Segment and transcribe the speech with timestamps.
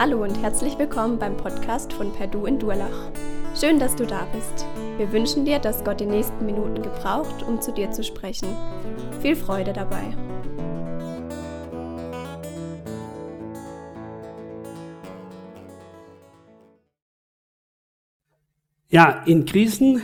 [0.00, 3.10] Hallo und herzlich willkommen beim Podcast von Perdu in Durlach.
[3.58, 4.64] Schön, dass du da bist.
[4.96, 8.46] Wir wünschen dir, dass Gott die nächsten Minuten gebraucht, um zu dir zu sprechen.
[9.20, 10.04] Viel Freude dabei.
[18.90, 20.00] Ja, in Krisen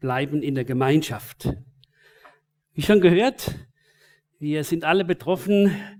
[0.00, 1.54] bleiben in der Gemeinschaft.
[2.74, 3.54] Wie schon gehört,
[4.40, 5.97] wir sind alle betroffen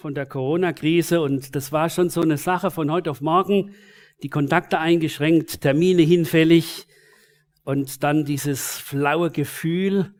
[0.00, 3.74] von der Corona-Krise und das war schon so eine Sache von heute auf morgen.
[4.22, 6.86] Die Kontakte eingeschränkt, Termine hinfällig
[7.64, 10.14] und dann dieses flaue Gefühl,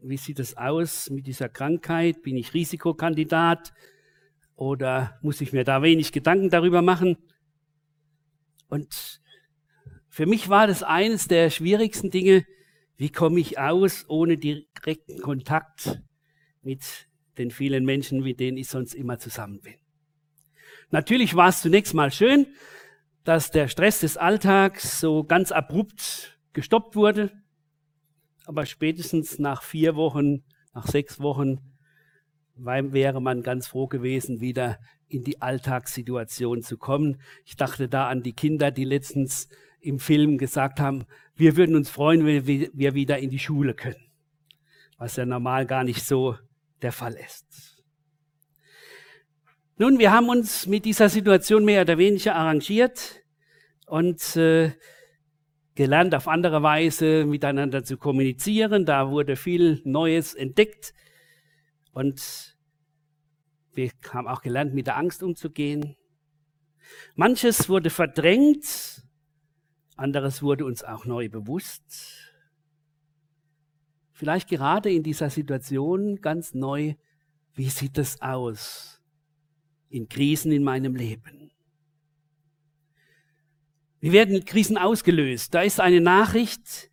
[0.00, 2.22] wie sieht es aus mit dieser Krankheit?
[2.22, 3.72] Bin ich Risikokandidat
[4.54, 7.16] oder muss ich mir da wenig Gedanken darüber machen?
[8.68, 9.20] Und
[10.08, 12.46] für mich war das eines der schwierigsten Dinge,
[12.96, 16.00] wie komme ich aus ohne direkten Kontakt
[16.62, 19.74] mit den vielen Menschen, mit denen ich sonst immer zusammen bin.
[20.90, 22.46] Natürlich war es zunächst mal schön,
[23.24, 27.32] dass der Stress des Alltags so ganz abrupt gestoppt wurde,
[28.44, 31.58] aber spätestens nach vier Wochen, nach sechs Wochen
[32.56, 37.20] wäre man ganz froh gewesen, wieder in die Alltagssituation zu kommen.
[37.44, 39.48] Ich dachte da an die Kinder, die letztens
[39.80, 44.10] im Film gesagt haben, wir würden uns freuen, wenn wir wieder in die Schule können,
[44.98, 46.36] was ja normal gar nicht so
[46.82, 47.82] der Fall ist.
[49.76, 53.22] Nun, wir haben uns mit dieser Situation mehr oder weniger arrangiert
[53.86, 54.72] und äh,
[55.74, 58.86] gelernt, auf andere Weise miteinander zu kommunizieren.
[58.86, 60.94] Da wurde viel Neues entdeckt
[61.92, 62.56] und
[63.72, 65.96] wir haben auch gelernt, mit der Angst umzugehen.
[67.16, 69.02] Manches wurde verdrängt,
[69.96, 72.23] anderes wurde uns auch neu bewusst.
[74.14, 76.94] Vielleicht gerade in dieser Situation ganz neu,
[77.54, 79.02] wie sieht es aus
[79.90, 81.50] in Krisen in meinem Leben?
[83.98, 85.52] Wie werden Krisen ausgelöst?
[85.52, 86.90] Da ist eine Nachricht,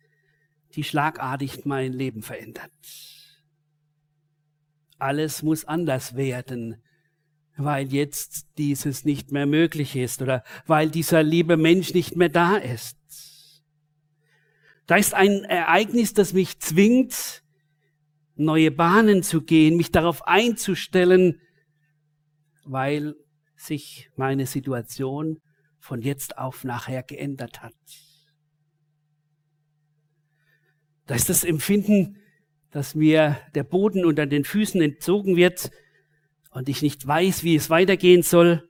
[0.74, 2.72] die schlagartig mein Leben verändert.
[4.98, 6.82] Alles muss anders werden,
[7.56, 12.56] weil jetzt dieses nicht mehr möglich ist oder weil dieser liebe Mensch nicht mehr da
[12.56, 12.96] ist.
[14.92, 17.42] Da ist ein Ereignis, das mich zwingt,
[18.34, 21.40] neue Bahnen zu gehen, mich darauf einzustellen,
[22.66, 23.14] weil
[23.56, 25.40] sich meine Situation
[25.78, 27.72] von jetzt auf nachher geändert hat.
[31.06, 32.18] Da ist das Empfinden,
[32.70, 35.70] dass mir der Boden unter den Füßen entzogen wird,
[36.50, 38.68] und ich nicht weiß, wie es weitergehen soll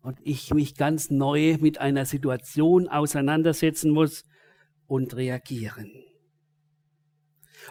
[0.00, 4.24] und ich mich ganz neu mit einer Situation auseinandersetzen muss
[4.90, 5.92] und reagieren.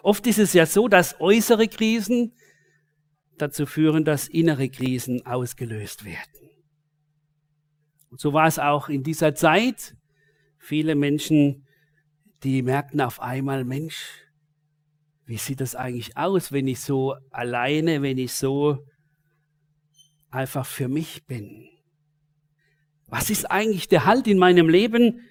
[0.04, 2.34] Oft ist es ja so, dass äußere Krisen
[3.38, 6.50] dazu führen, dass innere Krisen ausgelöst werden.
[8.10, 9.98] Und so war es auch in dieser Zeit.
[10.60, 11.68] Viele Menschen,
[12.44, 14.24] die merkten auf einmal, Mensch,
[15.26, 18.86] wie sieht das eigentlich aus, wenn ich so alleine, wenn ich so
[20.32, 21.68] einfach für mich bin.
[23.08, 25.22] Was ist eigentlich der Halt in meinem Leben?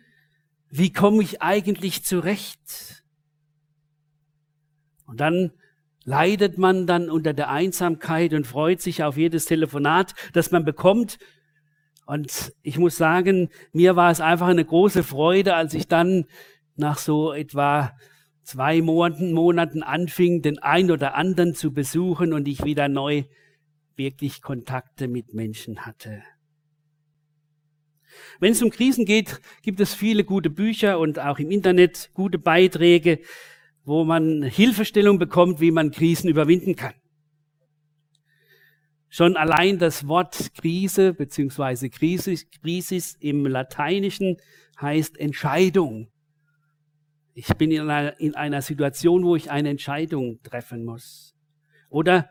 [0.70, 3.02] Wie komme ich eigentlich zurecht?
[5.06, 5.52] Und dann
[6.04, 11.18] leidet man dann unter der Einsamkeit und freut sich auf jedes Telefonat, das man bekommt.
[12.06, 16.24] Und ich muss sagen, mir war es einfach eine große Freude, als ich dann
[16.76, 17.92] nach so etwa
[18.42, 23.24] zwei Monaten, Monaten anfing, den ein oder anderen zu besuchen und ich wieder neu
[23.96, 26.22] wirklich Kontakte mit Menschen hatte.
[28.40, 32.38] Wenn es um Krisen geht, gibt es viele gute Bücher und auch im Internet gute
[32.38, 33.20] Beiträge,
[33.84, 36.94] wo man Hilfestellung bekommt, wie man Krisen überwinden kann.
[39.08, 41.88] Schon allein das Wort Krise bzw.
[41.88, 44.36] Krisis, Krisis im Lateinischen
[44.80, 46.08] heißt Entscheidung.
[47.32, 51.34] Ich bin in einer, in einer Situation, wo ich eine Entscheidung treffen muss.
[51.88, 52.28] Oder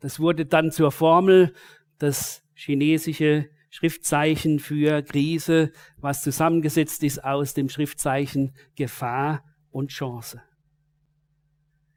[0.00, 1.52] das wurde dann zur Formel,
[1.98, 10.40] das chinesische Schriftzeichen für Krise, was zusammengesetzt ist aus dem Schriftzeichen Gefahr und Chance.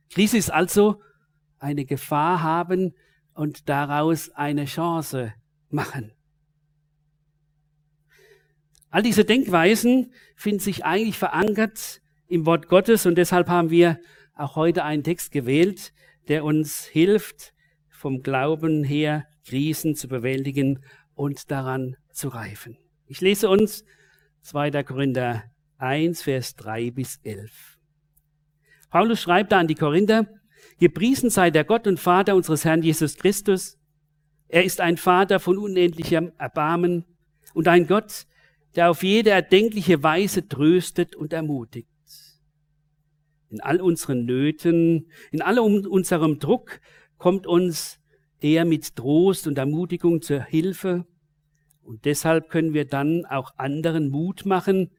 [0.10, 1.02] Krise ist also
[1.58, 2.96] eine Gefahr haben
[3.34, 5.34] und daraus eine Chance
[5.70, 6.12] machen.
[8.90, 14.02] All diese Denkweisen finden sich eigentlich verankert im Wort Gottes und deshalb haben wir
[14.36, 15.94] auch heute einen Text gewählt,
[16.28, 17.54] der uns hilft,
[17.88, 20.84] vom Glauben her Krisen zu bewältigen
[21.20, 22.78] und daran zu reifen.
[23.06, 23.84] Ich lese uns
[24.44, 24.84] 2.
[24.84, 25.44] Korinther
[25.78, 27.78] 1, Vers 3 bis 11.
[28.90, 30.28] Paulus schreibt da an die Korinther,
[30.80, 33.78] Gepriesen sei der Gott und Vater unseres Herrn Jesus Christus.
[34.48, 37.04] Er ist ein Vater von unendlichem Erbarmen,
[37.54, 38.26] und ein Gott,
[38.76, 41.90] der auf jede erdenkliche Weise tröstet und ermutigt.
[43.50, 46.80] In all unseren Nöten, in allem unserem Druck
[47.18, 48.00] kommt uns
[48.42, 51.06] er mit Trost und Ermutigung zur Hilfe.
[51.90, 54.92] Und deshalb können wir dann auch anderen Mut machen,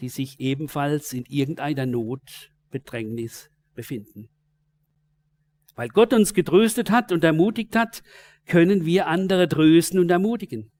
[0.00, 4.30] die sich ebenfalls in irgendeiner Not, Bedrängnis befinden.
[5.74, 8.02] Weil Gott uns getröstet hat und ermutigt hat,
[8.46, 10.70] können wir andere trösten und ermutigen.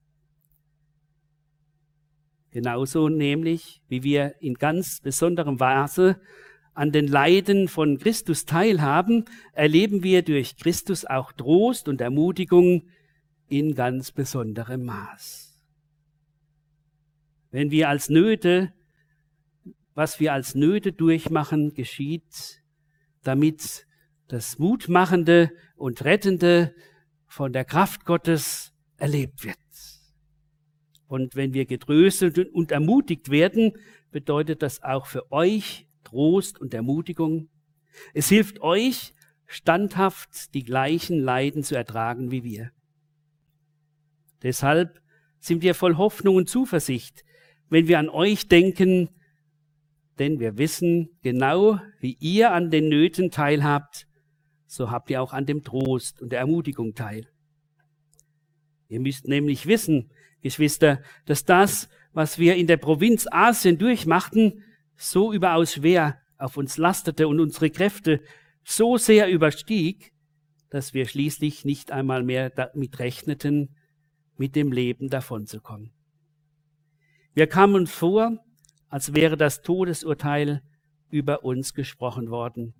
[2.50, 6.18] Genauso nämlich, wie wir in ganz besonderem Weise
[6.72, 12.88] an den Leiden von Christus teilhaben, erleben wir durch Christus auch Trost und Ermutigung
[13.50, 15.58] in ganz besonderem Maß.
[17.50, 18.72] Wenn wir als Nöte,
[19.94, 22.62] was wir als Nöte durchmachen, geschieht,
[23.22, 23.86] damit
[24.28, 26.74] das Mutmachende und Rettende
[27.26, 29.56] von der Kraft Gottes erlebt wird.
[31.06, 33.72] Und wenn wir getröstet und ermutigt werden,
[34.12, 37.48] bedeutet das auch für euch Trost und Ermutigung.
[38.14, 39.12] Es hilft euch,
[39.46, 42.70] standhaft die gleichen Leiden zu ertragen wie wir.
[44.42, 45.00] Deshalb
[45.38, 47.24] sind wir voll Hoffnung und Zuversicht,
[47.68, 49.10] wenn wir an euch denken,
[50.18, 54.06] denn wir wissen genau, wie ihr an den Nöten teilhabt,
[54.66, 57.26] so habt ihr auch an dem Trost und der Ermutigung teil.
[58.88, 60.10] Ihr müsst nämlich wissen,
[60.42, 64.64] Geschwister, dass das, was wir in der Provinz Asien durchmachten,
[64.96, 68.20] so überaus schwer auf uns lastete und unsere Kräfte
[68.64, 70.12] so sehr überstieg,
[70.70, 73.74] dass wir schließlich nicht einmal mehr damit rechneten,
[74.40, 75.92] mit dem Leben davonzukommen.
[77.34, 78.42] Wir kamen vor,
[78.88, 80.62] als wäre das Todesurteil
[81.10, 82.72] über uns gesprochen worden.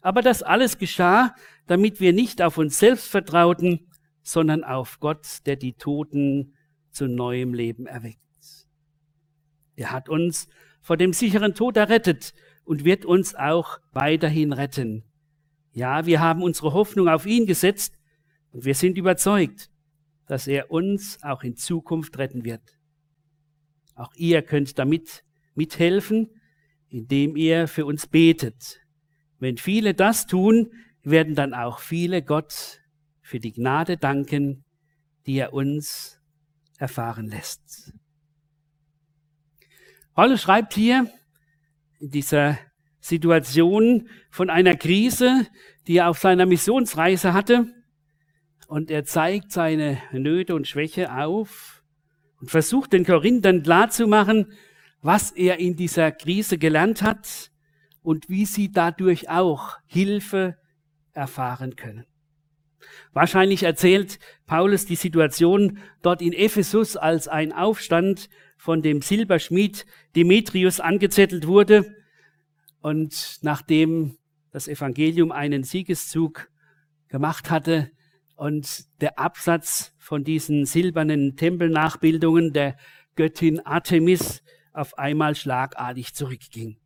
[0.00, 1.34] Aber das alles geschah,
[1.66, 3.90] damit wir nicht auf uns selbst vertrauten,
[4.22, 6.54] sondern auf Gott, der die Toten
[6.92, 8.20] zu neuem Leben erweckt.
[9.74, 10.46] Er hat uns
[10.80, 12.32] vor dem sicheren Tod errettet
[12.64, 15.02] und wird uns auch weiterhin retten.
[15.72, 17.98] Ja, wir haben unsere Hoffnung auf ihn gesetzt
[18.52, 19.68] und wir sind überzeugt,
[20.26, 22.78] dass er uns auch in Zukunft retten wird.
[23.94, 25.24] Auch ihr könnt damit
[25.54, 26.30] mithelfen,
[26.88, 28.80] indem ihr für uns betet.
[29.38, 32.80] Wenn viele das tun, werden dann auch viele Gott
[33.22, 34.64] für die Gnade danken,
[35.26, 36.20] die er uns
[36.78, 37.92] erfahren lässt.
[40.14, 41.10] Paulus schreibt hier
[41.98, 42.58] in dieser
[43.00, 45.46] Situation von einer Krise,
[45.86, 47.72] die er auf seiner Missionsreise hatte.
[48.66, 51.84] Und er zeigt seine Nöte und Schwäche auf
[52.40, 54.52] und versucht den Korinthern klarzumachen,
[55.02, 57.50] was er in dieser Krise gelernt hat
[58.02, 60.56] und wie sie dadurch auch Hilfe
[61.12, 62.06] erfahren können.
[63.12, 70.80] Wahrscheinlich erzählt Paulus die Situation dort in Ephesus, als ein Aufstand von dem Silberschmied Demetrius
[70.80, 71.94] angezettelt wurde
[72.80, 74.18] und nachdem
[74.50, 76.48] das Evangelium einen Siegeszug
[77.08, 77.90] gemacht hatte
[78.36, 82.76] und der Absatz von diesen silbernen Tempelnachbildungen der
[83.16, 84.42] Göttin Artemis
[84.72, 86.78] auf einmal schlagartig zurückging.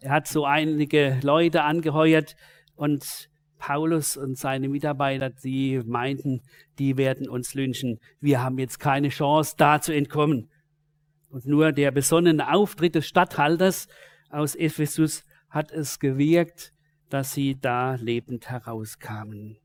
[0.00, 2.34] Er hat so einige Leute angeheuert
[2.74, 6.40] und Paulus und seine Mitarbeiter, die meinten,
[6.80, 8.00] die werden uns lynchen.
[8.20, 10.50] Wir haben jetzt keine Chance, da zu entkommen.
[11.28, 13.86] Und nur der besonnene Auftritt des Statthalters
[14.30, 16.72] aus Ephesus hat es gewirkt,
[17.12, 19.58] dass sie da lebend herauskamen.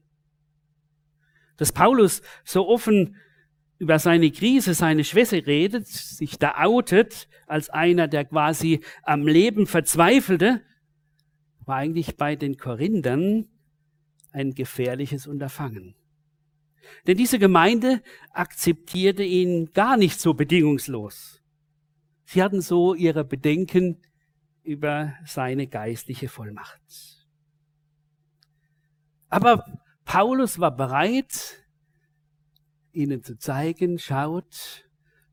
[1.56, 3.16] Dass Paulus so offen
[3.77, 9.66] über seine Krise, seine Schwäche redet, sich da outet als einer, der quasi am Leben
[9.66, 10.62] verzweifelte,
[11.66, 13.48] war eigentlich bei den Korinthern
[14.32, 15.96] ein gefährliches Unterfangen.
[17.06, 18.01] Denn diese Gemeinde
[18.32, 21.42] akzeptierte ihn gar nicht so bedingungslos.
[22.25, 24.01] Sie hatten so ihre Bedenken
[24.63, 27.16] über seine geistliche Vollmacht.
[29.29, 29.65] Aber
[30.05, 31.65] Paulus war bereit,
[32.91, 34.86] ihnen zu zeigen, schaut,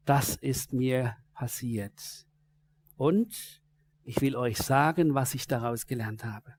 [0.05, 2.27] das ist mir passiert.
[2.97, 3.63] Und
[4.05, 6.55] ich will euch sagen, was ich daraus gelernt habe.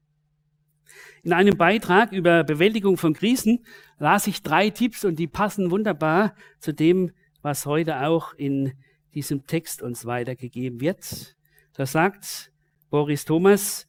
[1.24, 3.65] In einem Beitrag über Bewältigung von Krisen
[3.98, 7.12] las ich drei Tipps und die passen wunderbar zu dem,
[7.42, 8.74] was heute auch in
[9.13, 11.36] diesem Text uns weitergegeben wird.
[11.74, 12.51] Da sagt
[12.89, 13.88] Boris Thomas,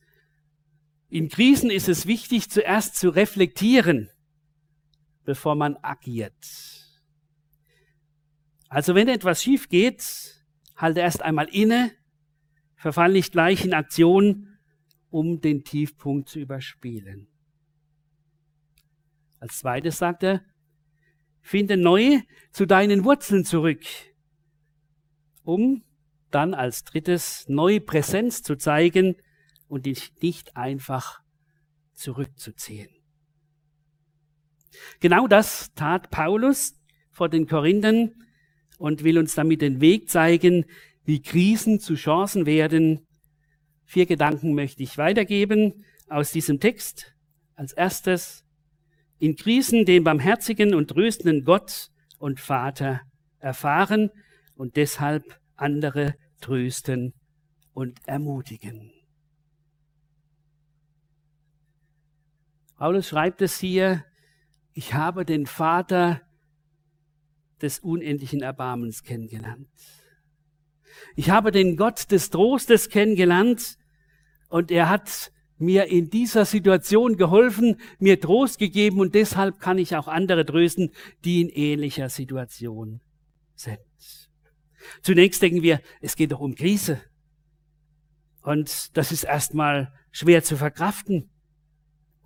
[1.08, 4.10] in Krisen ist es wichtig, zuerst zu reflektieren,
[5.24, 6.34] bevor man agiert.
[8.68, 10.44] Also wenn etwas schief geht,
[10.74, 11.92] halte erst einmal inne,
[12.74, 14.58] verfall nicht gleich in Aktion,
[15.10, 17.28] um den Tiefpunkt zu überspielen.
[19.38, 20.44] Als zweites sagt er,
[21.40, 22.20] finde neu
[22.50, 23.84] zu deinen Wurzeln zurück,
[25.44, 25.84] um
[26.30, 29.16] dann als drittes neu Präsenz zu zeigen
[29.68, 31.20] und dich nicht einfach
[31.94, 32.88] zurückzuziehen.
[35.00, 36.74] Genau das tat Paulus
[37.10, 38.12] vor den Korinthern
[38.78, 40.66] und will uns damit den Weg zeigen,
[41.04, 43.06] wie Krisen zu Chancen werden.
[43.84, 47.14] Vier Gedanken möchte ich weitergeben aus diesem Text.
[47.54, 48.44] Als erstes,
[49.18, 53.00] in Krisen den barmherzigen und tröstenden Gott und Vater
[53.38, 54.10] erfahren
[54.56, 57.14] und deshalb andere trösten
[57.72, 58.95] und ermutigen.
[62.76, 64.04] Paulus schreibt es hier,
[64.72, 66.20] ich habe den Vater
[67.62, 69.68] des unendlichen Erbarmens kennengelernt.
[71.14, 73.78] Ich habe den Gott des Trostes kennengelernt
[74.48, 79.96] und er hat mir in dieser Situation geholfen, mir Trost gegeben und deshalb kann ich
[79.96, 80.90] auch andere trösten,
[81.24, 83.00] die in ähnlicher Situation
[83.54, 83.80] sind.
[85.00, 87.00] Zunächst denken wir, es geht doch um Krise.
[88.42, 91.30] Und das ist erstmal schwer zu verkraften.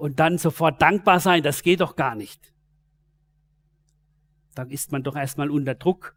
[0.00, 2.54] Und dann sofort dankbar sein, das geht doch gar nicht.
[4.54, 6.16] Da ist man doch erstmal unter Druck.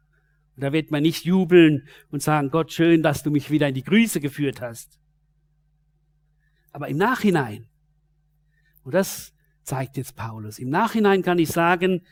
[0.56, 3.74] Und da wird man nicht jubeln und sagen, Gott, schön, dass du mich wieder in
[3.74, 4.98] die Grüße geführt hast.
[6.72, 7.66] Aber im Nachhinein,
[8.84, 12.06] und das zeigt jetzt Paulus, im Nachhinein kann ich sagen,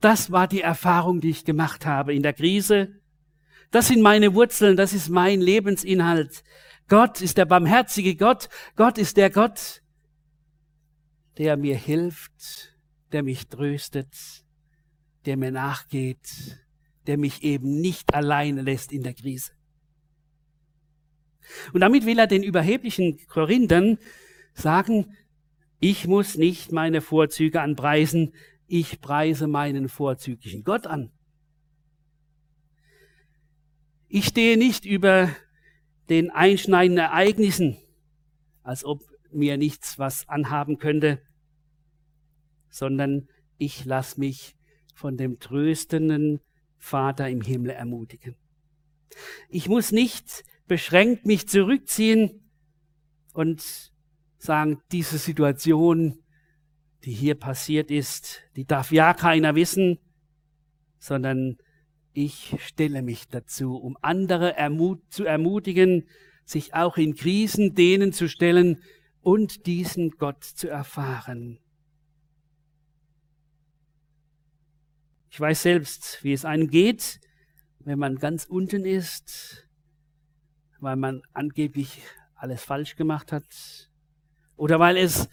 [0.00, 2.98] das war die Erfahrung, die ich gemacht habe in der Krise.
[3.72, 6.42] Das sind meine Wurzeln, das ist mein Lebensinhalt.
[6.88, 8.48] Gott ist der barmherzige Gott.
[8.74, 9.81] Gott ist der Gott,
[11.38, 12.76] der mir hilft,
[13.12, 14.44] der mich tröstet,
[15.24, 16.58] der mir nachgeht,
[17.06, 19.52] der mich eben nicht alleine lässt in der Krise.
[21.72, 23.98] Und damit will er den überheblichen Korinthern
[24.54, 25.16] sagen,
[25.80, 28.34] ich muss nicht meine Vorzüge anpreisen,
[28.66, 31.10] ich preise meinen vorzüglichen Gott an.
[34.08, 35.34] Ich stehe nicht über
[36.08, 37.78] den einschneidenden Ereignissen,
[38.62, 39.02] als ob
[39.34, 41.22] mir nichts was anhaben könnte,
[42.68, 44.56] sondern ich lasse mich
[44.94, 46.40] von dem tröstenden
[46.78, 48.36] Vater im Himmel ermutigen.
[49.48, 52.50] Ich muss nicht beschränkt mich zurückziehen
[53.34, 53.92] und
[54.38, 56.18] sagen, diese Situation,
[57.04, 59.98] die hier passiert ist, die darf ja keiner wissen,
[60.98, 61.56] sondern
[62.12, 66.08] ich stelle mich dazu, um andere ermut zu ermutigen,
[66.44, 68.82] sich auch in Krisen denen zu stellen
[69.22, 71.58] und diesen Gott zu erfahren.
[75.30, 77.20] Ich weiß selbst, wie es einem geht,
[77.80, 79.66] wenn man ganz unten ist,
[80.78, 82.02] weil man angeblich
[82.34, 83.90] alles falsch gemacht hat
[84.56, 85.28] oder weil es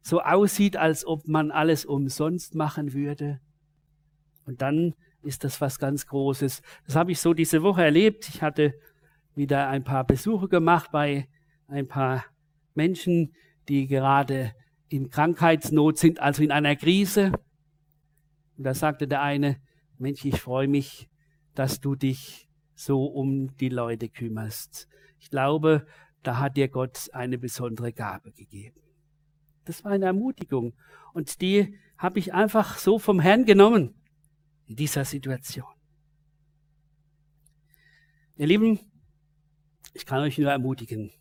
[0.00, 3.40] so aussieht, als ob man alles umsonst machen würde.
[4.44, 6.62] Und dann ist das was ganz Großes.
[6.86, 8.28] Das habe ich so diese Woche erlebt.
[8.28, 8.74] Ich hatte
[9.34, 11.28] wieder ein paar Besuche gemacht bei
[11.68, 12.24] ein paar
[12.74, 13.34] Menschen,
[13.68, 14.54] die gerade
[14.88, 17.32] in Krankheitsnot sind, also in einer Krise.
[18.56, 19.60] Und da sagte der eine,
[19.98, 21.08] Mensch, ich freue mich,
[21.54, 24.88] dass du dich so um die Leute kümmerst.
[25.18, 25.86] Ich glaube,
[26.22, 28.80] da hat dir Gott eine besondere Gabe gegeben.
[29.64, 30.74] Das war eine Ermutigung.
[31.12, 33.94] Und die habe ich einfach so vom Herrn genommen
[34.66, 35.66] in dieser Situation.
[38.36, 38.80] Ihr Lieben,
[39.94, 41.12] ich kann euch nur ermutigen,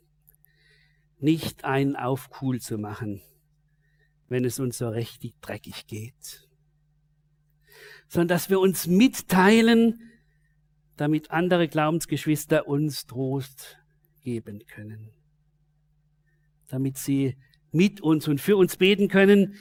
[1.21, 3.21] nicht einen auf cool zu machen,
[4.27, 6.47] wenn es uns so richtig dreckig geht,
[8.07, 10.11] sondern dass wir uns mitteilen,
[10.97, 13.77] damit andere Glaubensgeschwister uns Trost
[14.21, 15.11] geben können.
[16.67, 17.37] Damit sie
[17.71, 19.55] mit uns und für uns beten können,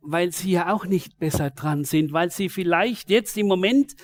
[0.00, 3.96] weil sie ja auch nicht besser dran sind, weil sie vielleicht jetzt im Moment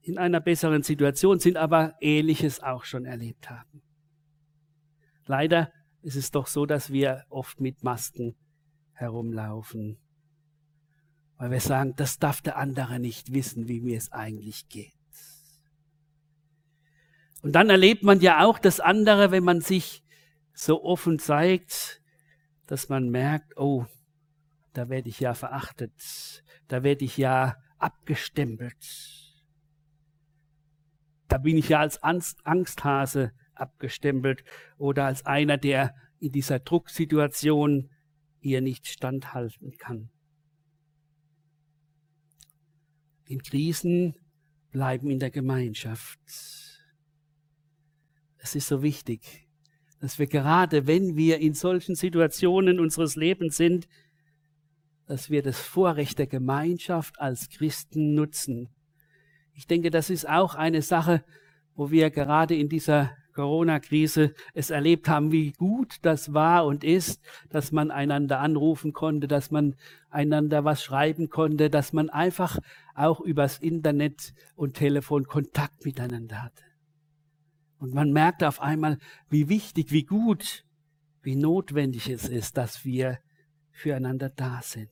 [0.00, 3.82] in einer besseren Situation sind, aber ähnliches auch schon erlebt haben.
[5.26, 5.70] Leider
[6.02, 8.36] ist es doch so, dass wir oft mit Masken
[8.92, 9.98] herumlaufen,
[11.36, 14.92] weil wir sagen, das darf der andere nicht wissen, wie mir es eigentlich geht.
[17.42, 20.02] Und dann erlebt man ja auch das andere, wenn man sich
[20.52, 22.02] so offen zeigt,
[22.66, 23.86] dass man merkt, oh,
[24.72, 28.76] da werde ich ja verachtet, da werde ich ja abgestempelt.
[31.28, 34.44] Da bin ich ja als Angsthase abgestempelt
[34.76, 37.90] oder als einer, der in dieser Drucksituation
[38.40, 40.10] ihr nicht standhalten kann.
[43.26, 44.14] In Krisen
[44.70, 46.18] bleiben in der Gemeinschaft.
[48.38, 49.48] Es ist so wichtig,
[50.00, 53.88] dass wir gerade, wenn wir in solchen Situationen unseres Lebens sind,
[55.06, 58.68] dass wir das Vorrecht der Gemeinschaft als Christen nutzen.
[59.52, 61.24] Ich denke, das ist auch eine Sache,
[61.74, 67.20] wo wir gerade in dieser Corona-Krise es erlebt haben, wie gut das war und ist,
[67.50, 69.76] dass man einander anrufen konnte, dass man
[70.10, 72.58] einander was schreiben konnte, dass man einfach
[72.96, 76.64] auch übers Internet und Telefon Kontakt miteinander hatte.
[77.78, 78.98] Und man merkt auf einmal,
[79.30, 80.64] wie wichtig, wie gut,
[81.22, 83.20] wie notwendig es ist, dass wir
[83.70, 84.90] füreinander da sind.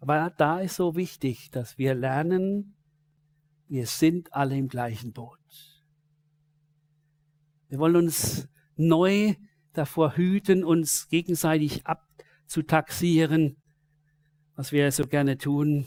[0.00, 2.76] Aber da ist so wichtig, dass wir lernen,
[3.68, 5.75] wir sind alle im gleichen Boot.
[7.68, 9.34] Wir wollen uns neu
[9.72, 13.56] davor hüten, uns gegenseitig abzutaxieren,
[14.54, 15.86] was wir so gerne tun,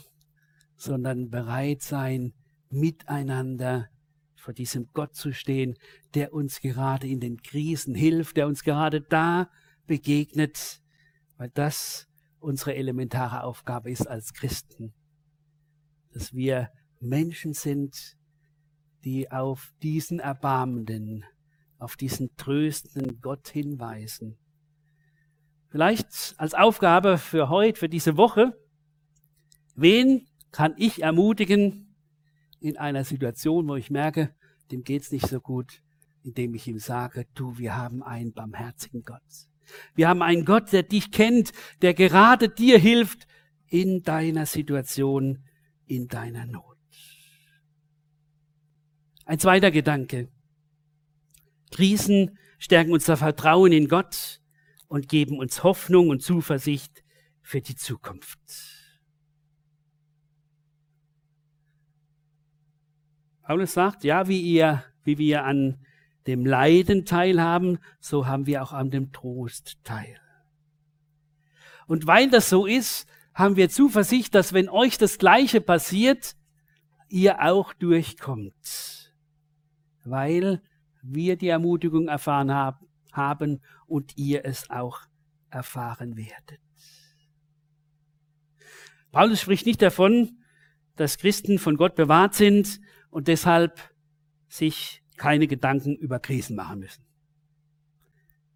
[0.76, 2.32] sondern bereit sein,
[2.70, 3.88] miteinander
[4.36, 5.76] vor diesem Gott zu stehen,
[6.14, 9.50] der uns gerade in den Krisen hilft, der uns gerade da
[9.86, 10.80] begegnet,
[11.36, 12.06] weil das
[12.38, 14.94] unsere elementare Aufgabe ist als Christen,
[16.12, 16.70] dass wir
[17.00, 18.16] Menschen sind,
[19.04, 21.24] die auf diesen erbarmenden,
[21.80, 24.36] auf diesen tröstenden Gott hinweisen.
[25.68, 28.52] Vielleicht als Aufgabe für heute, für diese Woche,
[29.74, 31.94] wen kann ich ermutigen
[32.60, 34.34] in einer Situation, wo ich merke,
[34.70, 35.82] dem geht's nicht so gut,
[36.22, 39.22] indem ich ihm sage, du, wir haben einen barmherzigen Gott.
[39.94, 43.26] Wir haben einen Gott, der dich kennt, der gerade dir hilft
[43.68, 45.44] in deiner Situation,
[45.86, 46.76] in deiner Not.
[49.24, 50.28] Ein zweiter Gedanke.
[51.70, 54.40] Krisen stärken unser Vertrauen in Gott
[54.88, 57.04] und geben uns Hoffnung und Zuversicht
[57.42, 58.38] für die Zukunft.
[63.42, 65.84] Paulus sagt, ja, wie ihr, wie wir an
[66.26, 70.20] dem Leiden teilhaben, so haben wir auch an dem Trost teil.
[71.86, 76.36] Und weil das so ist, haben wir Zuversicht, dass wenn euch das Gleiche passiert,
[77.08, 79.12] ihr auch durchkommt.
[80.04, 80.62] Weil
[81.02, 82.52] wir die Ermutigung erfahren
[83.12, 85.00] haben und ihr es auch
[85.50, 86.60] erfahren werdet.
[89.12, 90.38] Paulus spricht nicht davon,
[90.96, 93.80] dass Christen von Gott bewahrt sind und deshalb
[94.48, 97.04] sich keine Gedanken über Krisen machen müssen.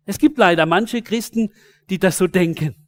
[0.07, 1.51] Es gibt leider manche Christen,
[1.91, 2.87] die das so denken.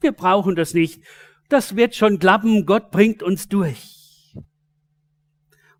[0.00, 1.02] Wir brauchen das nicht.
[1.48, 2.66] Das wird schon klappen.
[2.66, 4.03] Gott bringt uns durch.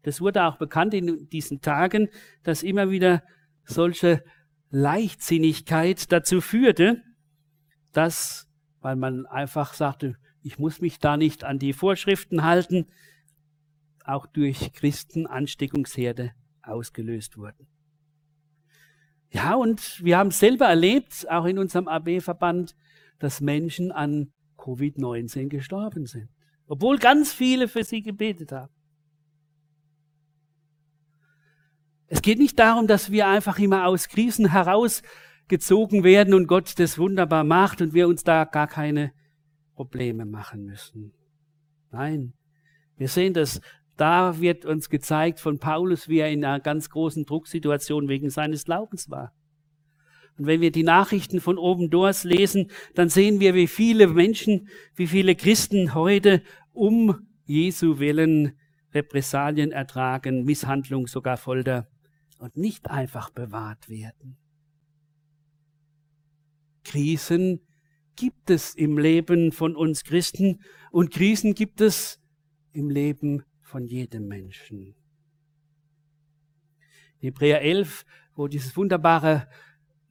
[0.05, 2.09] Das wurde auch bekannt in diesen Tagen,
[2.43, 3.23] dass immer wieder
[3.65, 4.23] solche
[4.71, 7.03] Leichtsinnigkeit dazu führte,
[7.93, 8.47] dass,
[8.81, 12.87] weil man einfach sagte, ich muss mich da nicht an die Vorschriften halten,
[14.05, 17.67] auch durch Christen Ansteckungsherde ausgelöst wurden.
[19.31, 22.77] Ja, und wir haben selber erlebt, auch in unserem AB-Verband,
[23.19, 26.29] dass Menschen an Covid-19 gestorben sind,
[26.67, 28.74] obwohl ganz viele für sie gebetet haben.
[32.09, 36.99] Es geht nicht darum, dass wir einfach immer aus Krisen herausgezogen werden und Gott das
[36.99, 39.13] wunderbar macht und wir uns da gar keine
[39.75, 41.13] Probleme machen müssen.
[41.91, 42.35] Nein,
[42.97, 43.61] wir sehen das
[43.97, 48.65] da wird uns gezeigt von Paulus, wie er in einer ganz großen Drucksituation wegen seines
[48.65, 49.33] Glaubens war.
[50.37, 54.69] Und wenn wir die Nachrichten von oben durch lesen, dann sehen wir, wie viele Menschen,
[54.97, 58.59] wie viele Christen heute um Jesu willen
[58.93, 61.87] Repressalien ertragen, Misshandlung, sogar Folter
[62.39, 64.37] und nicht einfach bewahrt werden.
[66.85, 67.61] Krisen
[68.17, 72.21] gibt es im Leben von uns Christen und Krisen gibt es
[72.73, 74.95] im Leben von jedem Menschen.
[77.19, 79.49] Hebräer 11, wo dieses wunderbare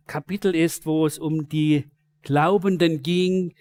[0.07, 1.89] Kapitel ist, wo es um die
[2.23, 3.53] Glaubenden ging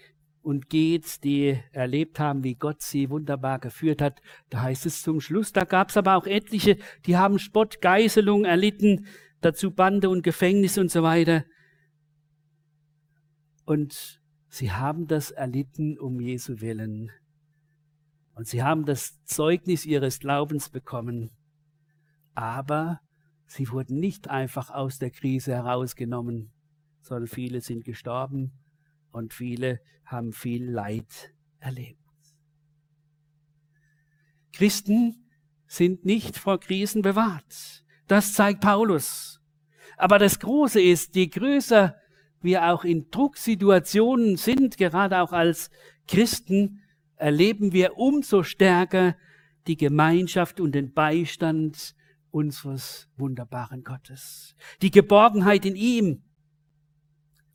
[0.43, 4.21] und geht, die erlebt haben, wie Gott sie wunderbar geführt hat.
[4.49, 8.43] Da heißt es zum Schluss, da gab es aber auch etliche, die haben Spott, Geißelung
[8.43, 9.07] erlitten,
[9.39, 11.45] dazu Bande und Gefängnis und so weiter.
[13.65, 17.09] Und sie haben das erlitten um Jesu willen.
[18.35, 21.31] Und sie haben das Zeugnis ihres Glaubens bekommen.
[22.33, 22.99] Aber
[23.45, 26.51] sie wurden nicht einfach aus der Krise herausgenommen,
[27.01, 28.51] sondern viele sind gestorben
[29.13, 31.99] und viele haben viel Leid erlebt.
[34.51, 35.27] Christen
[35.67, 37.83] sind nicht vor Krisen bewahrt.
[38.07, 39.41] Das zeigt Paulus.
[39.97, 41.95] Aber das Große ist, je größer
[42.41, 45.69] wir auch in Drucksituationen sind, gerade auch als
[46.07, 46.81] Christen,
[47.15, 49.15] erleben wir umso stärker
[49.67, 51.95] die Gemeinschaft und den Beistand
[52.31, 54.55] unseres wunderbaren Gottes.
[54.81, 56.23] Die Geborgenheit in ihm.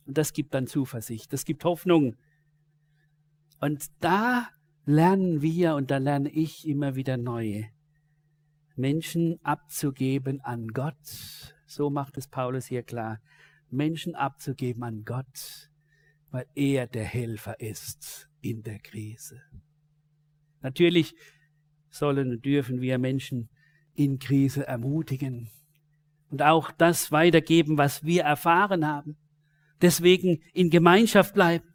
[0.09, 2.15] Und das gibt dann Zuversicht, das gibt Hoffnung.
[3.61, 4.47] Und da
[4.87, 7.65] lernen wir und da lerne ich immer wieder neu,
[8.75, 11.53] Menschen abzugeben an Gott.
[11.67, 13.21] So macht es Paulus hier klar.
[13.69, 15.69] Menschen abzugeben an Gott,
[16.31, 19.39] weil er der Helfer ist in der Krise.
[20.61, 21.13] Natürlich
[21.91, 23.47] sollen und dürfen wir Menschen
[23.93, 25.51] in Krise ermutigen
[26.31, 29.15] und auch das weitergeben, was wir erfahren haben.
[29.81, 31.65] Deswegen in Gemeinschaft bleiben,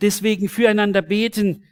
[0.00, 1.64] deswegen füreinander beten,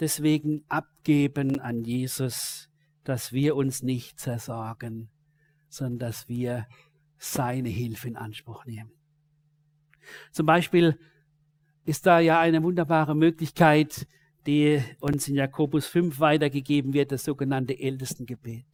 [0.00, 2.68] deswegen abgeben an Jesus,
[3.04, 5.08] dass wir uns nicht zersorgen,
[5.68, 6.66] sondern dass wir
[7.18, 8.92] seine Hilfe in Anspruch nehmen.
[10.32, 10.98] Zum Beispiel
[11.84, 14.06] ist da ja eine wunderbare Möglichkeit,
[14.46, 18.66] die uns in Jakobus 5 weitergegeben wird, das sogenannte Ältestengebet.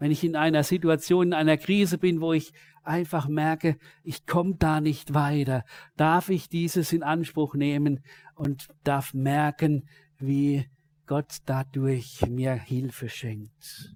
[0.00, 4.54] Wenn ich in einer Situation, in einer Krise bin, wo ich einfach merke, ich komme
[4.58, 5.62] da nicht weiter,
[5.94, 8.00] darf ich dieses in Anspruch nehmen
[8.34, 9.86] und darf merken,
[10.18, 10.64] wie
[11.04, 13.94] Gott dadurch mir Hilfe schenkt.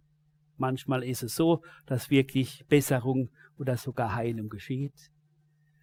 [0.58, 5.10] Manchmal ist es so, dass wirklich Besserung oder sogar Heilung geschieht.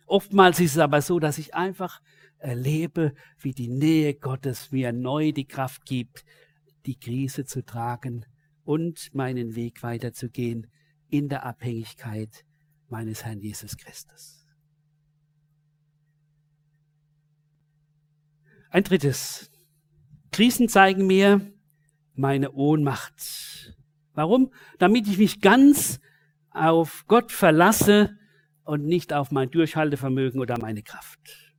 [0.05, 1.99] Oftmals ist es aber so, dass ich einfach
[2.37, 6.25] erlebe, wie die Nähe Gottes mir neu die Kraft gibt,
[6.85, 8.25] die Krise zu tragen
[8.63, 10.67] und meinen Weg weiterzugehen
[11.09, 12.45] in der Abhängigkeit
[12.87, 14.47] meines Herrn Jesus Christus.
[18.69, 19.51] Ein drittes.
[20.31, 21.53] Krisen zeigen mir
[22.13, 23.75] meine Ohnmacht.
[24.13, 24.53] Warum?
[24.79, 25.99] Damit ich mich ganz
[26.49, 28.17] auf Gott verlasse
[28.63, 31.53] und nicht auf mein Durchhaltevermögen oder meine Kraft.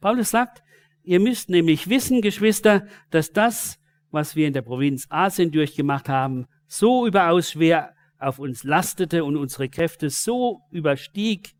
[0.00, 0.62] Paulus sagt,
[1.02, 3.78] ihr müsst nämlich wissen, Geschwister, dass das,
[4.12, 9.36] was wir in der Provinz Asien durchgemacht haben, so überaus schwer auf uns lastete und
[9.36, 11.54] unsere Kräfte so überstieg,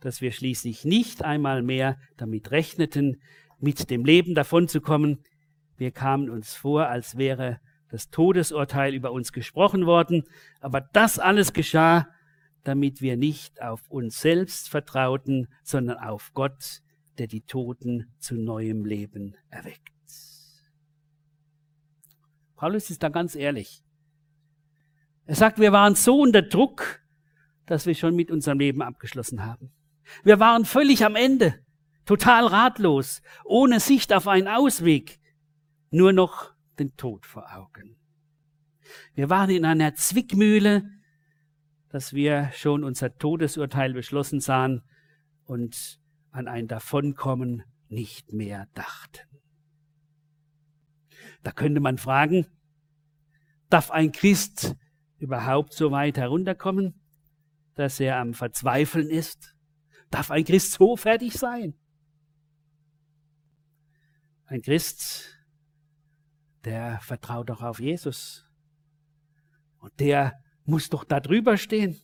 [0.00, 3.22] dass wir schließlich nicht einmal mehr damit rechneten,
[3.58, 5.22] mit dem Leben davonzukommen,
[5.76, 10.24] wir kamen uns vor, als wäre das Todesurteil über uns gesprochen worden,
[10.60, 12.06] aber das alles geschah,
[12.64, 16.82] damit wir nicht auf uns selbst vertrauten, sondern auf Gott,
[17.18, 19.99] der die Toten zu neuem Leben erweckt.
[22.60, 23.82] Paulus ist da ganz ehrlich.
[25.24, 27.00] Er sagt, wir waren so unter Druck,
[27.64, 29.72] dass wir schon mit unserem Leben abgeschlossen haben.
[30.24, 31.64] Wir waren völlig am Ende,
[32.04, 35.18] total ratlos, ohne Sicht auf einen Ausweg
[35.90, 37.96] nur noch den Tod vor Augen.
[39.14, 40.84] Wir waren in einer Zwickmühle,
[41.88, 44.82] dass wir schon unser Todesurteil beschlossen sahen
[45.46, 45.98] und
[46.30, 49.29] an ein Davonkommen nicht mehr dachten.
[51.42, 52.46] Da könnte man fragen,
[53.68, 54.76] darf ein Christ
[55.18, 57.00] überhaupt so weit herunterkommen,
[57.74, 59.54] dass er am Verzweifeln ist?
[60.10, 61.74] Darf ein Christ so fertig sein?
[64.46, 65.40] Ein Christ
[66.64, 68.46] der vertraut doch auf Jesus.
[69.78, 72.00] Und der muss doch da drüber stehen.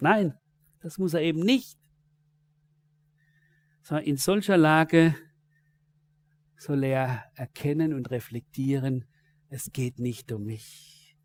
[0.00, 0.34] Nein,
[0.80, 1.78] das muss er eben nicht.
[3.82, 5.14] Sondern in solcher Lage
[6.56, 9.04] soll er erkennen und reflektieren,
[9.48, 11.16] es geht nicht um mich.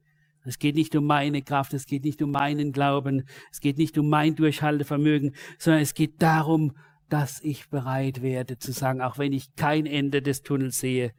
[0.45, 3.97] Es geht nicht um meine Kraft, es geht nicht um meinen Glauben, es geht nicht
[3.97, 6.75] um mein Durchhaltevermögen, sondern es geht darum,
[7.09, 11.13] dass ich bereit werde zu sagen, auch wenn ich kein Ende des Tunnels sehe,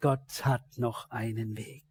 [0.00, 1.84] Gott hat noch einen Weg.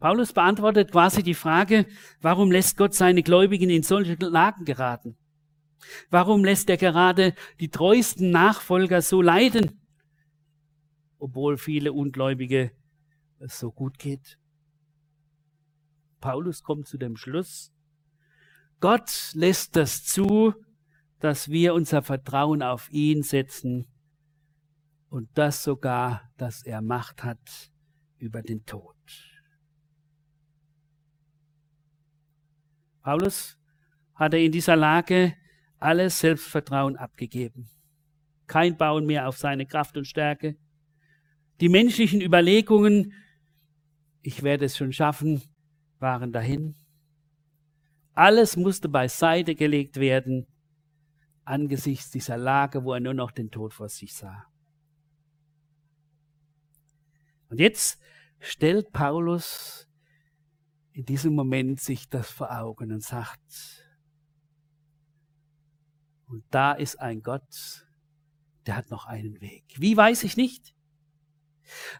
[0.00, 1.86] Paulus beantwortet quasi die Frage,
[2.20, 5.16] warum lässt Gott seine Gläubigen in solche Lagen geraten?
[6.10, 9.80] Warum lässt er gerade die treuesten Nachfolger so leiden,
[11.18, 12.72] obwohl viele Ungläubige
[13.38, 14.38] es so gut geht?
[16.20, 17.74] Paulus kommt zu dem Schluss,
[18.80, 20.54] Gott lässt das zu,
[21.20, 23.86] dass wir unser Vertrauen auf ihn setzen
[25.08, 27.72] und das sogar, dass er Macht hat
[28.18, 28.94] über den Tod.
[33.00, 33.58] Paulus
[34.14, 35.34] hatte in dieser Lage
[35.84, 37.68] alles Selbstvertrauen abgegeben.
[38.46, 40.56] Kein Bauen mehr auf seine Kraft und Stärke.
[41.60, 43.12] Die menschlichen Überlegungen,
[44.22, 45.42] ich werde es schon schaffen,
[45.98, 46.74] waren dahin.
[48.14, 50.46] Alles musste beiseite gelegt werden
[51.44, 54.46] angesichts dieser Lage, wo er nur noch den Tod vor sich sah.
[57.48, 58.00] Und jetzt
[58.40, 59.86] stellt Paulus
[60.92, 63.83] in diesem Moment sich das vor Augen und sagt,
[66.26, 67.86] und da ist ein Gott,
[68.66, 69.64] der hat noch einen Weg.
[69.76, 70.74] Wie weiß ich nicht?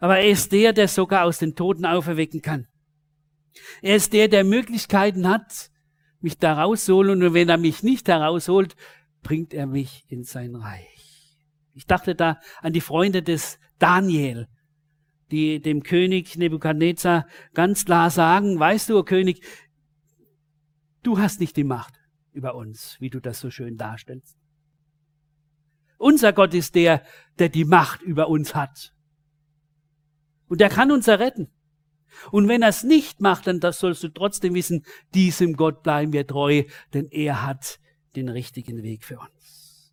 [0.01, 2.67] Aber er ist der, der sogar aus den Toten auferwecken kann.
[3.83, 5.71] Er ist der, der Möglichkeiten hat,
[6.21, 8.77] mich da rausholen und wenn er mich nicht herausholt,
[9.23, 11.39] bringt er mich in sein Reich.
[11.75, 14.49] Ich dachte da an die Freunde des Daniel,
[15.31, 19.43] die dem König Nebukadnezar ganz klar sagen, weißt du, König,
[21.03, 22.04] du hast nicht die Macht
[22.35, 24.37] über uns, wie du das so schön darstellst.
[25.99, 27.03] Unser Gott ist der,
[27.39, 28.95] der die Macht über uns hat.
[30.49, 31.49] Und der kann uns erretten.
[32.31, 36.13] Und wenn er es nicht macht, dann das sollst du trotzdem wissen, diesem Gott bleiben
[36.13, 37.81] wir treu, denn er hat
[38.15, 39.93] den richtigen Weg für uns.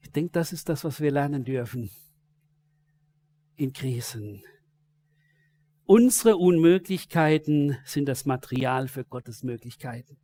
[0.00, 1.90] Ich denke, das ist das, was wir lernen dürfen
[3.56, 4.42] in Krisen.
[5.90, 10.18] Unsere Unmöglichkeiten sind das Material für Gottes Möglichkeiten.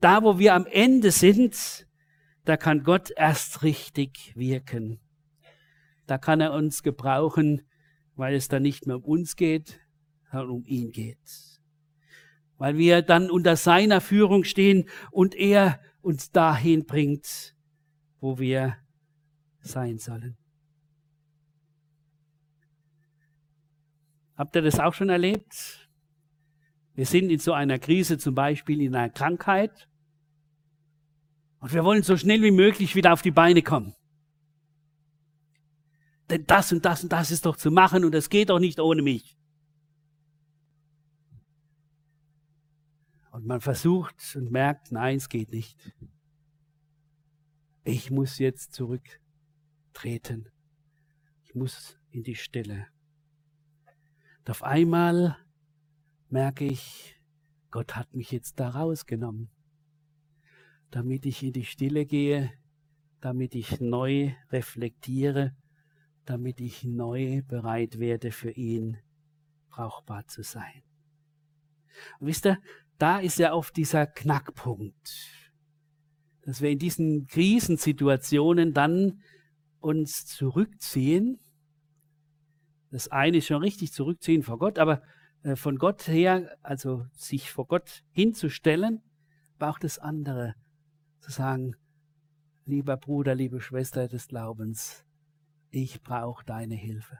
[0.00, 1.86] Da, wo wir am Ende sind,
[2.46, 5.00] da kann Gott erst richtig wirken.
[6.06, 7.60] Da kann er uns gebrauchen,
[8.16, 9.80] weil es dann nicht mehr um uns geht,
[10.30, 11.60] sondern um ihn geht.
[12.56, 17.54] Weil wir dann unter seiner Führung stehen und er uns dahin bringt,
[18.18, 18.78] wo wir
[19.60, 20.38] sein sollen.
[24.42, 25.88] Habt ihr das auch schon erlebt?
[26.94, 29.88] Wir sind in so einer Krise, zum Beispiel in einer Krankheit,
[31.60, 33.94] und wir wollen so schnell wie möglich wieder auf die Beine kommen.
[36.28, 38.80] Denn das und das und das ist doch zu machen und es geht doch nicht
[38.80, 39.38] ohne mich.
[43.30, 45.78] Und man versucht und merkt, nein, es geht nicht.
[47.84, 50.48] Ich muss jetzt zurücktreten.
[51.44, 52.88] Ich muss in die Stille.
[54.44, 55.36] Und auf einmal
[56.28, 57.16] merke ich,
[57.70, 59.50] Gott hat mich jetzt da rausgenommen
[60.92, 62.52] damit ich in die Stille gehe,
[63.20, 65.56] damit ich neu reflektiere,
[66.26, 68.98] damit ich neu bereit werde, für ihn
[69.70, 70.82] brauchbar zu sein.
[72.20, 72.58] Und wisst ihr,
[72.98, 75.30] da ist ja oft dieser Knackpunkt,
[76.42, 79.22] dass wir in diesen Krisensituationen dann
[79.80, 81.40] uns zurückziehen.
[82.92, 85.02] Das eine ist schon richtig zurückziehen vor Gott, aber
[85.42, 89.00] äh, von Gott her, also sich vor Gott hinzustellen,
[89.58, 90.54] braucht das andere
[91.18, 91.74] zu sagen,
[92.66, 95.06] lieber Bruder, liebe Schwester des Glaubens,
[95.70, 97.18] ich brauche deine Hilfe.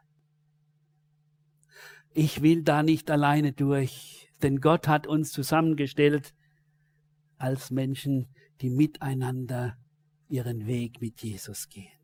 [2.12, 6.34] Ich will da nicht alleine durch, denn Gott hat uns zusammengestellt
[7.38, 8.28] als Menschen,
[8.60, 9.78] die miteinander
[10.28, 12.01] ihren Weg mit Jesus gehen.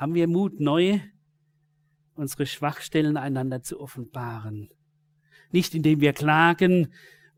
[0.00, 0.98] Haben wir Mut, neu
[2.14, 4.70] unsere Schwachstellen einander zu offenbaren?
[5.52, 6.88] Nicht indem wir klagen,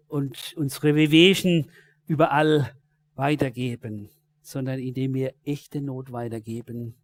[0.06, 1.70] und unsere Wehwehchen
[2.06, 2.70] überall
[3.16, 4.10] weitergeben,
[4.42, 6.94] sondern indem wir echte Not weitergeben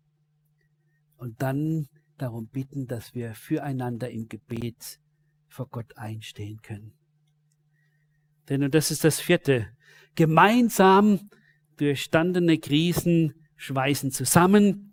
[1.16, 5.00] und dann darum bitten, dass wir füreinander im Gebet
[5.48, 6.92] vor Gott einstehen können.
[8.48, 9.66] Denn, und das ist das vierte,
[10.14, 11.30] gemeinsam
[11.78, 14.87] durchstandene Krisen schweißen zusammen,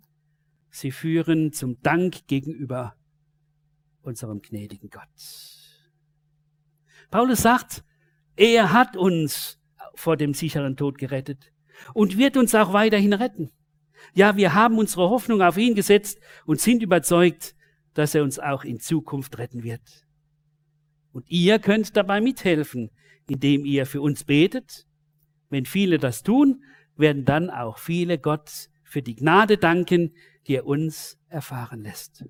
[0.76, 2.94] sie führen zum Dank gegenüber
[4.02, 5.08] unserem gnädigen Gott.
[7.10, 7.84] Paulus sagt,
[8.36, 9.58] er hat uns
[9.94, 11.52] vor dem sicheren Tod gerettet
[11.94, 13.50] und wird uns auch weiterhin retten.
[14.12, 17.54] Ja, wir haben unsere Hoffnung auf ihn gesetzt und sind überzeugt,
[17.94, 20.06] dass er uns auch in Zukunft retten wird.
[21.12, 22.90] Und ihr könnt dabei mithelfen,
[23.26, 24.86] indem ihr für uns betet.
[25.48, 26.62] Wenn viele das tun,
[26.96, 30.14] werden dann auch viele Gott für die Gnade danken,
[30.46, 32.24] die er uns erfahren lässt.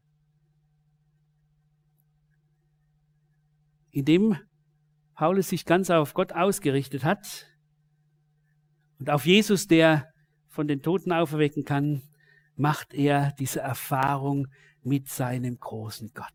[3.90, 4.38] Indem
[5.14, 7.46] Paulus sich ganz auf Gott ausgerichtet hat
[8.98, 10.10] und auf Jesus, der
[10.48, 12.02] von den Toten auferwecken kann,
[12.56, 14.48] macht er diese Erfahrung
[14.82, 16.32] mit seinem großen Gott.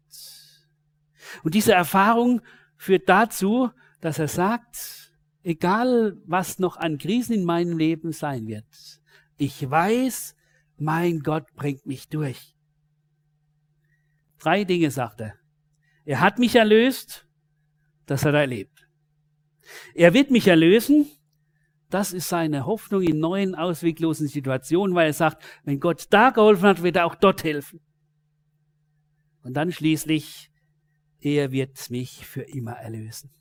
[1.44, 2.42] Und diese Erfahrung
[2.78, 3.70] führt dazu,
[4.02, 9.01] dass er sagt, egal was noch an Krisen in meinem Leben sein wird,
[9.38, 10.36] ich weiß,
[10.78, 12.56] mein Gott bringt mich durch.
[14.40, 15.36] Drei Dinge sagt er.
[16.06, 17.28] Er hat mich erlöst,
[18.08, 18.88] das hat er erlebt.
[19.94, 21.08] Er wird mich erlösen.
[21.90, 26.64] Das ist seine Hoffnung in neuen, ausweglosen Situationen, weil er sagt, wenn Gott da geholfen
[26.64, 27.82] hat, wird er auch dort helfen.
[29.44, 30.50] Und dann schließlich,
[31.20, 33.32] er wird mich für immer erlösen.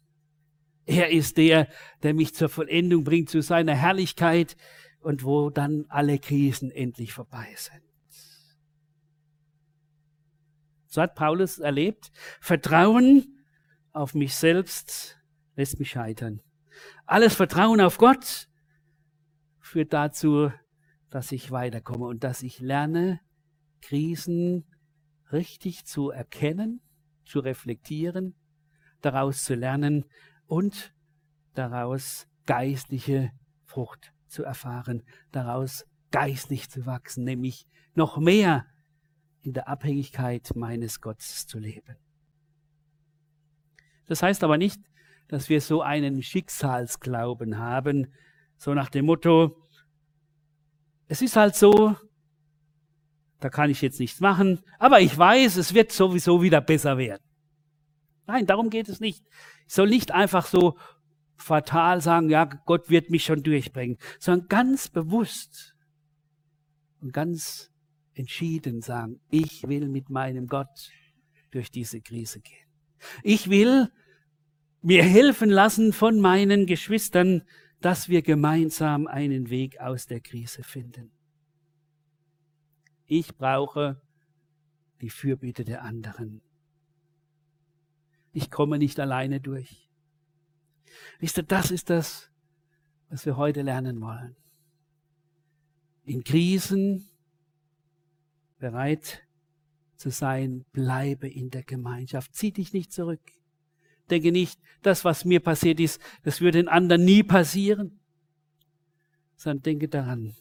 [0.84, 1.68] Er ist der,
[2.02, 4.56] der mich zur Vollendung bringt, zu seiner Herrlichkeit
[5.00, 7.82] und wo dann alle Krisen endlich vorbei sind.
[10.86, 12.10] So hat Paulus erlebt.
[12.40, 13.38] Vertrauen
[13.92, 15.18] auf mich selbst
[15.56, 16.40] lässt mich scheitern.
[17.06, 18.48] Alles Vertrauen auf Gott
[19.60, 20.52] führt dazu,
[21.10, 23.20] dass ich weiterkomme und dass ich lerne,
[23.82, 24.64] Krisen
[25.32, 26.80] richtig zu erkennen,
[27.24, 28.34] zu reflektieren,
[29.00, 30.04] daraus zu lernen
[30.46, 30.92] und
[31.54, 33.30] daraus geistliche
[33.64, 38.66] Frucht zu erfahren, daraus geistlich zu wachsen, nämlich noch mehr
[39.42, 41.96] in der Abhängigkeit meines Gottes zu leben.
[44.06, 44.80] Das heißt aber nicht,
[45.28, 48.12] dass wir so einen Schicksalsglauben haben,
[48.56, 49.56] so nach dem Motto,
[51.06, 51.96] es ist halt so,
[53.38, 57.22] da kann ich jetzt nichts machen, aber ich weiß, es wird sowieso wieder besser werden.
[58.26, 59.24] Nein, darum geht es nicht.
[59.66, 60.78] Ich soll nicht einfach so
[61.40, 65.74] fatal sagen, ja, Gott wird mich schon durchbringen, sondern ganz bewusst
[67.00, 67.70] und ganz
[68.14, 70.90] entschieden sagen, ich will mit meinem Gott
[71.50, 72.68] durch diese Krise gehen.
[73.22, 73.90] Ich will
[74.82, 77.42] mir helfen lassen von meinen Geschwistern,
[77.80, 81.10] dass wir gemeinsam einen Weg aus der Krise finden.
[83.06, 84.00] Ich brauche
[85.00, 86.42] die Fürbitte der anderen.
[88.32, 89.89] Ich komme nicht alleine durch.
[91.18, 92.30] Wisst ihr, das ist das,
[93.08, 94.36] was wir heute lernen wollen.
[96.04, 97.08] In Krisen
[98.58, 99.22] bereit
[99.96, 102.34] zu sein, bleibe in der Gemeinschaft.
[102.34, 103.20] Zieh dich nicht zurück.
[104.08, 108.00] Denke nicht, das, was mir passiert ist, das würde den anderen nie passieren,
[109.36, 110.34] sondern denke daran,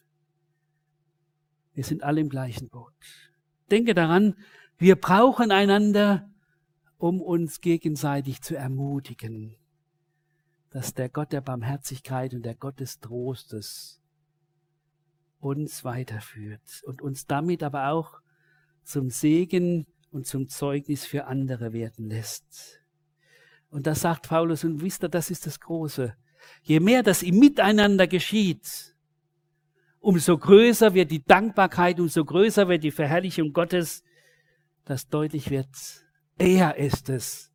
[1.73, 2.93] wir sind alle im gleichen Boot.
[3.69, 4.35] Denke daran,
[4.77, 6.29] wir brauchen einander,
[6.97, 9.55] um uns gegenseitig zu ermutigen,
[10.71, 14.01] dass der Gott der Barmherzigkeit und der Gott des Trostes
[15.39, 18.19] uns weiterführt und uns damit aber auch
[18.83, 22.81] zum Segen und zum Zeugnis für andere werden lässt.
[23.69, 26.15] Und das sagt Paulus, und wisst ihr, das ist das Große.
[26.63, 28.95] Je mehr das im Miteinander geschieht,
[29.99, 34.03] umso größer wird die Dankbarkeit, umso größer wird die Verherrlichung Gottes,
[34.85, 35.69] dass deutlich wird,
[36.37, 37.51] er ist es,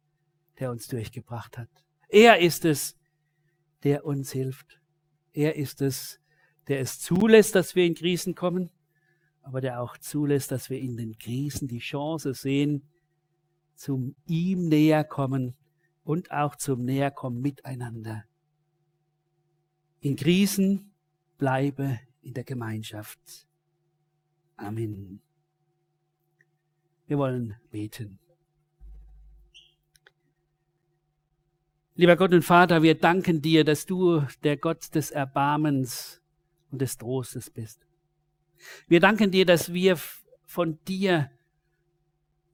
[0.60, 1.70] der uns durchgebracht hat.
[2.08, 2.96] Er ist es,
[3.84, 4.80] der uns hilft.
[5.32, 6.20] Er ist es,
[6.68, 8.70] der es zulässt, dass wir in Krisen kommen,
[9.42, 12.88] aber der auch zulässt, dass wir in den Krisen die Chance sehen,
[13.74, 15.54] zum ihm näher kommen
[16.02, 18.24] und auch zum Näherkommen miteinander.
[20.00, 20.92] In Krisen
[21.38, 23.46] bleibe in der Gemeinschaft.
[24.56, 25.20] Amen.
[27.06, 28.18] Wir wollen beten.
[31.96, 36.20] Lieber Gott und Vater, wir danken dir, dass du der Gott des Erbarmens
[36.72, 37.86] und des Trostes bist.
[38.88, 39.96] Wir danken dir, dass wir
[40.44, 41.30] von dir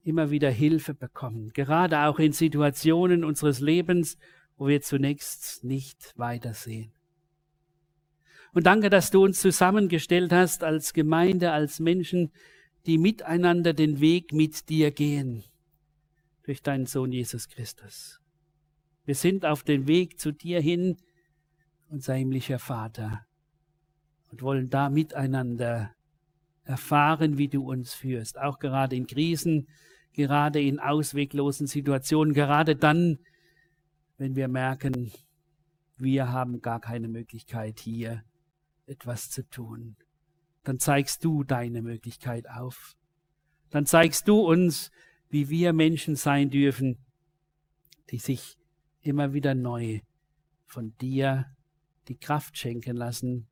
[0.05, 4.19] immer wieder Hilfe bekommen, gerade auch in Situationen unseres Lebens,
[4.59, 6.93] wo wir zunächst nicht weitersehen.
[8.53, 12.31] Und danke, dass du uns zusammengestellt hast als Gemeinde, als Menschen,
[12.85, 15.45] die miteinander den Weg mit dir gehen,
[16.43, 18.20] durch deinen Sohn Jesus Christus.
[19.11, 20.97] Wir sind auf dem Weg zu dir hin,
[21.89, 23.27] unser himmlischer Vater,
[24.31, 25.93] und wollen da miteinander
[26.63, 29.67] erfahren, wie du uns führst, auch gerade in Krisen,
[30.13, 33.19] gerade in ausweglosen Situationen, gerade dann,
[34.17, 35.11] wenn wir merken,
[35.97, 38.23] wir haben gar keine Möglichkeit hier
[38.87, 39.97] etwas zu tun.
[40.63, 42.95] Dann zeigst du deine Möglichkeit auf.
[43.71, 44.93] Dann zeigst du uns,
[45.31, 47.05] wie wir Menschen sein dürfen,
[48.13, 48.60] die sich
[49.03, 50.01] immer wieder neu
[50.67, 51.47] von dir
[52.09, 53.47] die Kraft schenken lassen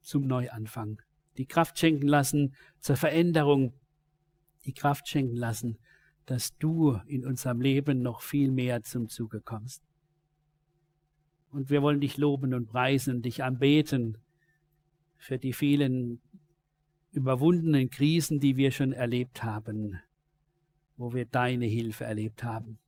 [0.00, 1.00] zum Neuanfang,
[1.36, 3.74] die Kraft schenken lassen zur Veränderung,
[4.64, 5.78] die Kraft schenken lassen,
[6.26, 9.82] dass du in unserem Leben noch viel mehr zum Zuge kommst.
[11.50, 14.18] Und wir wollen dich loben und preisen und dich anbeten
[15.16, 16.20] für die vielen
[17.12, 20.00] überwundenen Krisen, die wir schon erlebt haben,
[20.96, 22.78] wo wir deine Hilfe erlebt haben.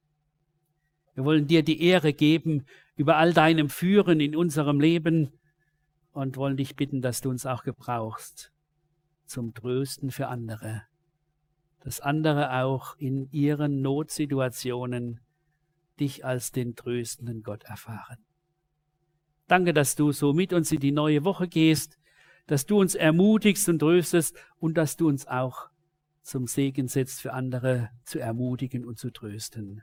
[1.20, 2.64] Wir wollen dir die Ehre geben
[2.96, 5.32] über all deinem Führen in unserem Leben
[6.12, 8.52] und wollen dich bitten, dass du uns auch gebrauchst
[9.26, 10.82] zum Trösten für andere
[11.80, 15.20] dass andere auch in ihren Notsituationen
[15.98, 18.18] dich als den tröstenden Gott erfahren.
[19.48, 21.98] Danke, dass du so mit uns in die neue Woche gehst,
[22.46, 25.70] dass du uns ermutigst und tröstest und dass du uns auch
[26.22, 29.82] zum Segen setzt für andere zu ermutigen und zu trösten.